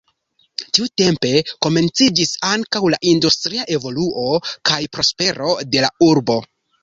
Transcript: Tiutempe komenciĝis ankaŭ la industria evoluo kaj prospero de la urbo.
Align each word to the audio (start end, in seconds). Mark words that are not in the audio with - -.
Tiutempe 0.77 1.33
komenciĝis 1.65 2.31
ankaŭ 2.53 2.81
la 2.95 2.99
industria 3.13 3.67
evoluo 3.77 4.33
kaj 4.71 4.81
prospero 4.97 5.53
de 5.75 5.85
la 5.85 5.93
urbo. 6.07 6.39